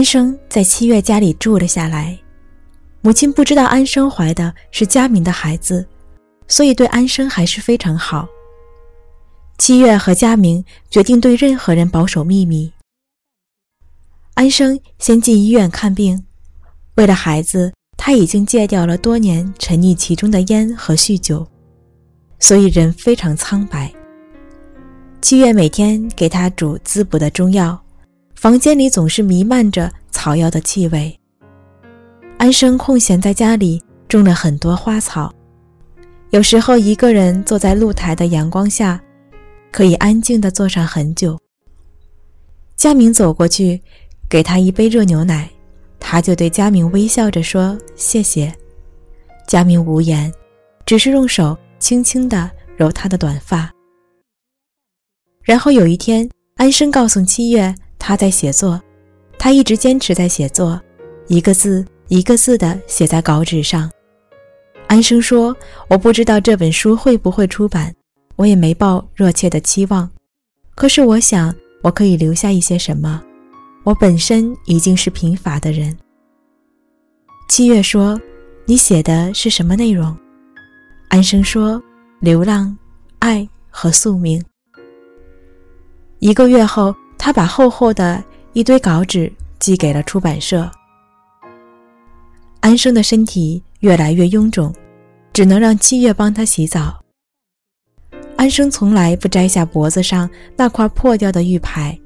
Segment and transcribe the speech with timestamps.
[0.00, 2.18] 安生在七月家里住了下来。
[3.02, 5.86] 母亲不知道安生怀的是佳明的孩子，
[6.48, 8.26] 所以对安生还是非常好。
[9.58, 12.72] 七月和佳明决定对任何人保守秘密。
[14.32, 16.24] 安生先进医院看病，
[16.94, 21.46] 为了孩子，他已经戒掉了多年沉溺其中的烟和酗酒，
[22.38, 23.92] 所以人非常苍白。
[25.20, 27.78] 七月每天给他煮滋补的中药，
[28.40, 31.14] 房间里总是弥漫着草药的气味。
[32.38, 35.30] 安生空闲在家里种了很多花草，
[36.30, 38.98] 有时候一个人坐在露台的阳光下，
[39.70, 41.38] 可以安静地坐上很久。
[42.76, 43.78] 佳明走过去，
[44.26, 45.46] 给他一杯热牛奶，
[45.98, 48.50] 他就对佳明微笑着说：“谢谢。”
[49.46, 50.32] 佳明无言，
[50.86, 53.70] 只是用手轻轻地揉他的短发。
[55.42, 56.26] 然后有一天，
[56.56, 58.82] 安生告诉七月他在写作，
[59.38, 60.80] 他一直坚持在写作，
[61.28, 63.88] 一个字一个字的写在稿纸上。
[64.88, 65.56] 安生说
[65.88, 67.94] ：“我不知道这本书会不会出版，
[68.34, 70.10] 我也没抱热切的期望。
[70.74, 73.22] 可是我想，我可以留下一些什么。
[73.84, 75.96] 我本身已经是贫乏的人。”
[77.48, 78.20] 七月说
[78.66, 80.16] ：“你写的是什么内容？”
[81.08, 81.80] 安生说
[82.18, 82.76] ：“流浪、
[83.20, 84.42] 爱和宿命。”
[86.18, 90.68] 一个月后，他把厚厚的一堆稿纸寄给了出版社。
[92.60, 94.74] 安生的身体越来越臃肿，
[95.30, 96.98] 只能让七月帮他洗澡。
[98.36, 101.96] 安生从来不摘下脖子上那块破掉的玉牌，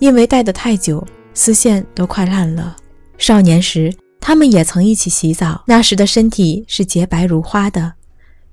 [0.00, 2.76] 因为戴得太久，丝线都快烂了。
[3.16, 7.90] 少年时，他们也曾一起洗澡，那时的身体是洁白如花的，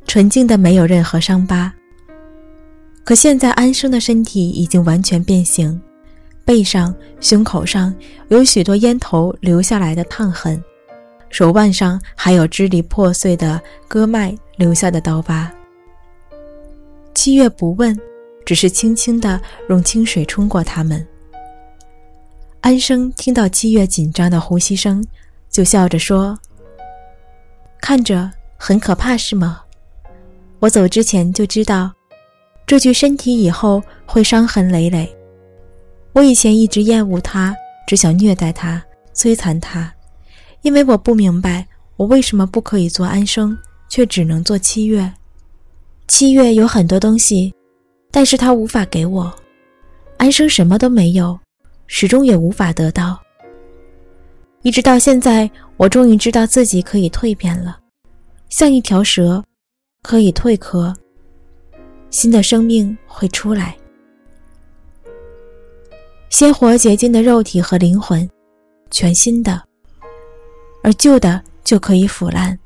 [0.08, 1.74] 纯净的没有任何伤疤。
[3.04, 5.80] 可现在，安生的身体已经完全变形，
[6.46, 7.94] 背上、胸口上
[8.30, 10.64] 有许多烟头留下来的烫痕，
[11.30, 15.52] 手腕上还有支离破碎的割脉留下的刀疤。
[17.14, 18.00] 七月不问，
[18.46, 21.06] 只是轻轻地用清水冲过它们。
[22.62, 25.06] 安生听到七月紧张的呼吸声，
[25.50, 26.40] 就笑着说
[27.82, 29.62] ：“看着很可怕，是吗？
[30.60, 31.92] 我走之前就知道。”
[32.66, 35.14] 这具身体以后会伤痕累累。
[36.14, 37.56] 我以前一直厌恶他，
[37.88, 39.94] 只想虐待他、摧残他，
[40.62, 43.58] 因为我不明白我为什么不可以做安生，
[43.90, 45.12] 却只能做七月。
[46.08, 47.54] 七月有很多东西，
[48.12, 49.34] 但是他无法给我。
[50.18, 51.38] 安生什么都没有，
[51.88, 53.20] 始终也无法得到。
[54.62, 57.78] 一直到现在，我终于知道自己可以蜕变了，
[58.50, 59.44] 像一条蛇，
[60.04, 60.94] 可以蜕壳。
[62.14, 63.76] 新的生命会出来，
[66.30, 68.30] 鲜活洁净的肉体和灵魂，
[68.92, 69.60] 全新的，
[70.84, 72.58] 而旧的就可以腐烂。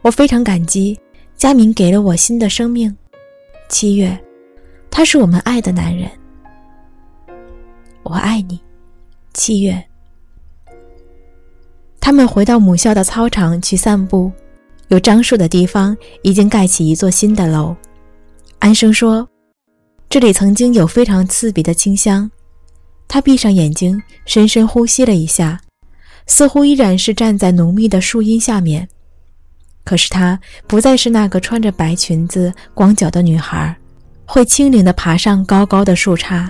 [0.00, 0.98] 我非常感激
[1.36, 2.96] 佳明给了我新的生命，
[3.68, 4.18] 七月，
[4.90, 6.10] 他是我们爱的男人，
[8.04, 8.58] 我爱你，
[9.34, 9.84] 七月。
[12.00, 14.32] 他们回到母校的操场去散步。
[14.88, 17.74] 有樟树的地方已经盖起一座新的楼。
[18.58, 19.28] 安生说
[20.08, 22.30] ：“这里曾经有非常刺鼻的清香。”
[23.08, 25.60] 他闭上眼睛，深深呼吸了一下，
[26.26, 28.88] 似乎依然是站在浓密的树荫下面。
[29.84, 33.76] 可是她不再是那个穿着白裙子、光脚的女孩，
[34.24, 36.48] 会轻灵地爬上高高的树杈。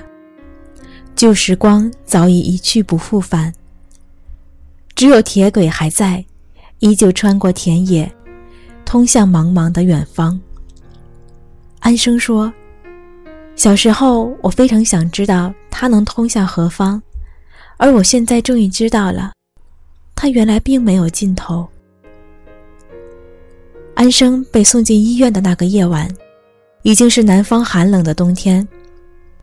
[1.14, 3.52] 旧时光早已一去不复返，
[4.94, 6.24] 只有铁轨还在，
[6.78, 8.10] 依旧穿过田野。
[8.86, 10.40] 通向茫茫的远方。
[11.80, 12.50] 安生说
[13.54, 17.02] ：“小时候，我非常想知道它能通向何方，
[17.76, 19.32] 而我现在终于知道了，
[20.14, 21.68] 它原来并没有尽头。”
[23.94, 26.08] 安生被送进医院的那个夜晚，
[26.82, 28.66] 已经是南方寒冷的冬天，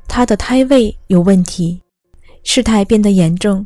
[0.07, 1.81] 他的胎位有问题，
[2.43, 3.65] 事态变得严重。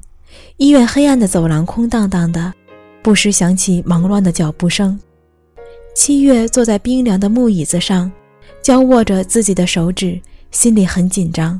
[0.57, 2.53] 医院黑暗的走廊空荡荡的，
[3.01, 4.99] 不时响起忙乱的脚步声。
[5.97, 8.11] 七月坐在冰凉的木椅子上，
[8.61, 10.21] 交握着自己的手指，
[10.51, 11.59] 心里很紧张。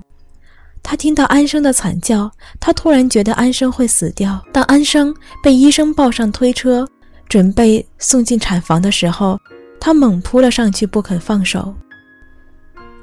[0.84, 4.40] 他听到安生的惨叫，他突然觉得安生会死掉。
[4.54, 5.12] 当安生
[5.42, 6.88] 被医生抱上推车，
[7.28, 9.40] 准备送进产房的时候，
[9.80, 11.74] 他猛扑了上去，不肯放手。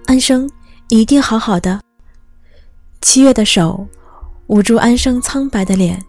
[0.07, 0.49] 安生，
[0.89, 1.81] 你一定好好的。
[3.01, 3.85] 七月的手
[4.47, 6.01] 捂住安生苍白的脸。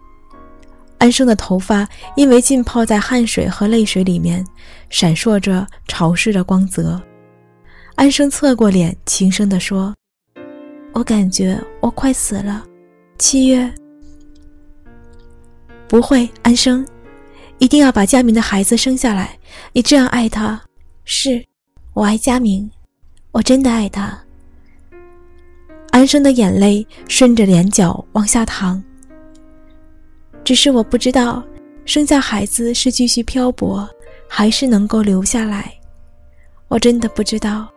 [0.98, 4.44] 安生的头发因为浸泡在汗水和泪水里面，
[4.88, 7.00] 闪烁着潮湿的光泽。
[7.94, 9.94] 安生侧过脸，轻声地说
[10.92, 12.64] ：“我感觉我快死了。”
[13.18, 13.72] 七月，
[15.88, 16.86] 不会，安生，
[17.58, 19.38] 一定要把佳明的孩子生下来。
[19.72, 20.60] 你这样爱他，
[21.04, 21.42] 是，
[21.94, 22.70] 我爱佳明，
[23.32, 24.18] 我真的爱他。
[25.90, 28.82] 安生的眼泪顺着脸角往下淌。
[30.46, 31.42] 只是我不知道，
[31.84, 33.84] 生下孩子是继续漂泊，
[34.28, 35.74] 还是能够留下来。
[36.68, 37.68] 我真的不知道。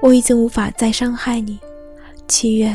[0.00, 1.58] 我已经无法再伤害你，
[2.26, 2.74] 七月。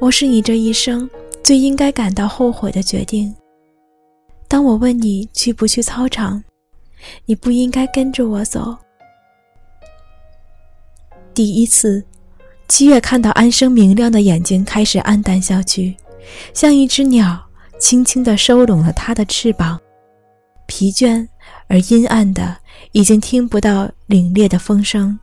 [0.00, 1.08] 我是你这一生
[1.44, 3.34] 最应该感到后悔的决定。
[4.48, 6.42] 当我问你去不去操场，
[7.26, 8.74] 你不应该跟着我走。
[11.34, 12.02] 第一次，
[12.68, 15.94] 七月看到安生明亮的眼睛开始黯淡下去，
[16.54, 17.38] 像一只鸟
[17.82, 19.76] 轻轻地收拢了它的翅膀，
[20.68, 21.26] 疲倦
[21.66, 22.56] 而阴暗的，
[22.92, 25.18] 已经听不到凛冽的风声。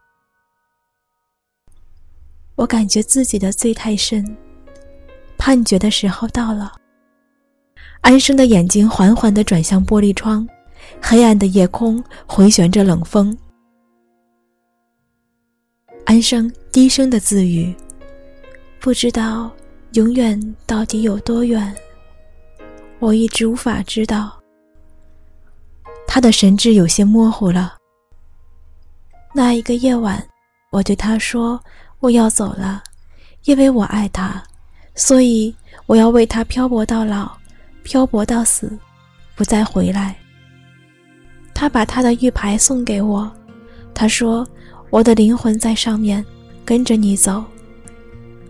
[2.56, 4.36] 我感觉自己的罪太深，
[5.38, 6.74] 判决的时候到了。
[8.02, 10.46] 安生的眼睛缓缓地转向玻璃窗，
[11.02, 13.36] 黑暗的夜空回旋着冷风。
[16.04, 17.74] 安生低声的自语
[18.82, 19.50] ：“不知道
[19.94, 21.74] 永远到底有多远，
[23.00, 24.38] 我一直无法知道。”
[26.08, 27.76] 他的神智有些模糊了。
[29.34, 30.26] 那一个夜晚，
[30.72, 31.60] 我对他说。
[32.02, 32.82] 我要走了，
[33.44, 34.42] 因为我爱他，
[34.96, 35.54] 所以
[35.86, 37.30] 我要为他漂泊到老，
[37.84, 38.72] 漂泊到死，
[39.36, 40.16] 不再回来。
[41.54, 43.30] 他把他的玉牌送给我，
[43.94, 44.48] 他说
[44.90, 46.26] ：“我的灵魂在上面，
[46.64, 47.44] 跟着你走。”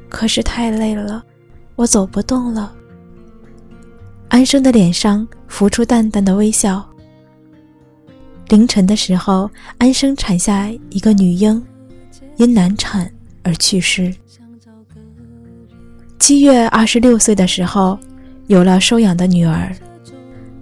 [0.09, 1.23] 可是太累了，
[1.75, 2.75] 我走不动了。
[4.29, 6.87] 安生的脸上浮出淡淡的微笑。
[8.47, 11.61] 凌晨的时候，安生产下一个女婴，
[12.37, 13.11] 因难产。
[13.41, 14.13] 而去世。
[16.19, 17.97] 七月二十六岁的时候，
[18.47, 19.73] 有了收养的女儿，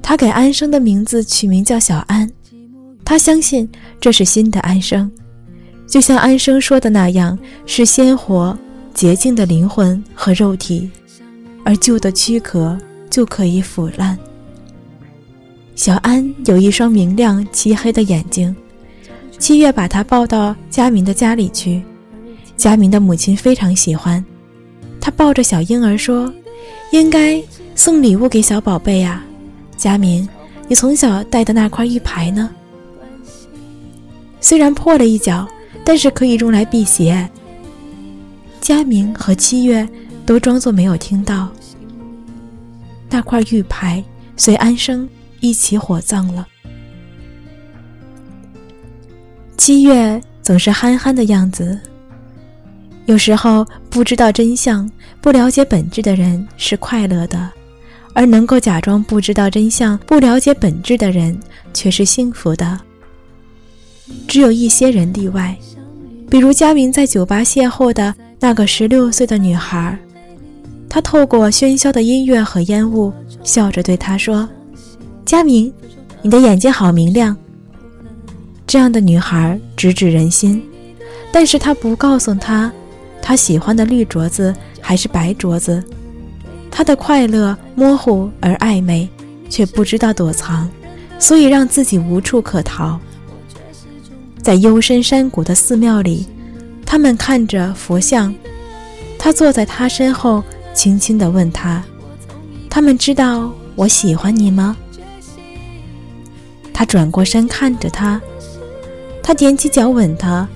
[0.01, 2.31] 他给安生的名字取名叫小安。
[3.03, 3.67] 他相信
[3.99, 5.11] 这是新的安生，
[5.87, 8.57] 就像安生说的那样，是鲜活
[8.93, 10.89] 洁净的灵魂和肉体，
[11.65, 12.77] 而旧的躯壳
[13.09, 14.17] 就可以腐烂。
[15.75, 18.55] 小安有一双明亮漆黑的眼睛。
[19.39, 21.83] 七月把他抱到佳明的家里去。
[22.55, 24.23] 佳明的母亲非常喜欢，
[24.99, 26.33] 她抱着小婴儿说
[26.91, 27.39] ：“应该
[27.75, 29.23] 送礼物给小宝贝呀。”
[29.77, 30.27] 佳明，
[30.67, 32.49] 你从小戴的那块玉牌呢？
[34.41, 35.47] 虽然破了一角，
[35.85, 37.29] 但是可以用来辟邪。
[38.59, 39.87] 佳明和七月
[40.25, 41.47] 都装作没有听到。
[43.09, 44.03] 那块玉牌
[44.35, 45.07] 随安生
[45.39, 46.47] 一起火葬了。
[49.57, 51.79] 七月总是憨憨的样子。
[53.05, 54.89] 有时候不知道真相、
[55.21, 57.49] 不了解本质的人是快乐的，
[58.13, 61.39] 而能够假装不知道真相、不了解本质的人
[61.73, 62.79] 却是幸福的。
[64.27, 65.57] 只有一些人例外，
[66.29, 69.97] 比如佳明在酒吧邂逅的那个十六岁的女孩，
[70.89, 73.11] 他透过喧嚣的音乐和烟雾，
[73.43, 74.47] 笑着对她说
[75.25, 75.71] ：“佳明，
[76.21, 77.35] 你的眼睛好明亮。”
[78.65, 80.61] 这样的女孩直指人心，
[81.31, 82.71] 但是他不告诉她。
[83.21, 85.83] 他喜欢的绿镯子还是白镯子？
[86.71, 89.07] 他的快乐模糊而暧昧，
[89.49, 90.69] 却不知道躲藏，
[91.19, 92.97] 所以让自己无处可逃。
[94.41, 96.25] 在幽深山谷的寺庙里，
[96.85, 98.33] 他们看着佛像，
[99.19, 100.41] 他坐在他身后，
[100.77, 101.83] 轻轻地问他
[102.69, 104.77] ：“他们知道我喜欢你吗？”
[106.71, 108.21] 他转过身看着他，
[109.23, 110.47] 他踮起脚吻他，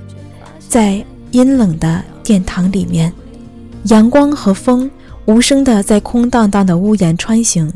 [0.69, 2.03] 在阴冷的。
[2.23, 3.11] 殿堂里面，
[3.85, 4.89] 阳光和风
[5.25, 7.69] 无声地在空荡荡的屋檐穿行。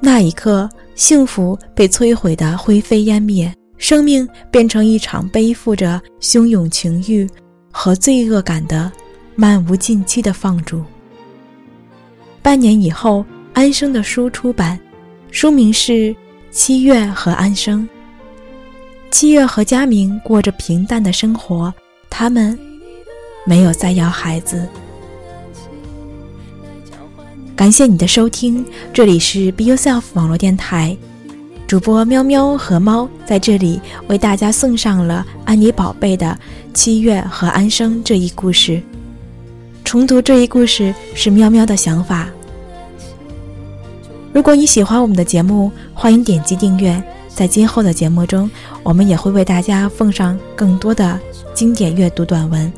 [0.00, 7.26] 那一刻，幸福被摧毁的灰飞烟灭，生命变成一场背负着汹涌情欲
[7.70, 8.90] 和罪恶感的
[9.36, 10.82] 漫无尽期的放逐。
[12.42, 14.78] 半年以后，安生的书出版，
[15.30, 15.92] 书名是
[16.50, 17.82] 《七月和安生》。
[19.10, 21.72] 七月和佳明过着平淡的生活，
[22.08, 22.58] 他们。
[23.46, 24.68] 没有再要孩子。
[27.56, 30.94] 感谢你的收听，这里是 Be Yourself 网络电台，
[31.66, 36.38] 主播喵喵和猫在这里为大家送上了安妮宝贝的
[36.74, 38.82] 七月和安生这一故事。
[39.88, 42.28] 重读这一故事是喵喵的想法。
[44.34, 47.02] 如果你喜欢我们的节目，欢迎点击订阅。
[47.26, 48.50] 在今后的节目中，
[48.82, 51.18] 我们也会为大家奉上更多的
[51.54, 52.70] 经典阅读短文。